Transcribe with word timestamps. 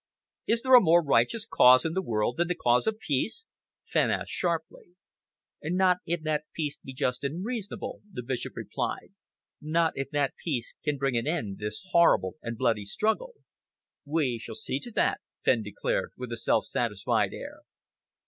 "Is 0.47 0.63
there 0.63 0.73
a 0.73 0.81
more 0.81 1.03
righteous 1.03 1.45
cause 1.45 1.85
in 1.85 1.93
the 1.93 2.01
world 2.01 2.37
than 2.37 2.47
the 2.47 2.55
cause 2.55 2.87
of 2.87 2.97
peace?" 2.97 3.45
Fenn 3.85 4.09
asked 4.09 4.31
sharply. 4.31 4.95
"Not 5.63 5.97
if 6.07 6.23
that 6.23 6.45
peace 6.55 6.79
be 6.83 6.91
just 6.91 7.23
and 7.23 7.45
reasonable," 7.45 8.01
the 8.11 8.23
Bishop 8.23 8.53
replied, 8.55 9.13
"not 9.61 9.93
if 9.95 10.09
that 10.09 10.33
peace 10.43 10.73
can 10.83 10.97
bring 10.97 11.13
to 11.13 11.19
an 11.19 11.27
end 11.27 11.59
this 11.59 11.83
horrible 11.91 12.33
and 12.41 12.57
bloody 12.57 12.83
struggle." 12.85 13.35
"We 14.03 14.39
shall 14.39 14.55
see 14.55 14.79
to 14.79 14.91
that," 14.93 15.21
Fenn 15.45 15.61
declared, 15.61 16.13
with 16.17 16.31
a 16.31 16.37
self 16.37 16.65
satisfied 16.65 17.31
air. 17.33 17.59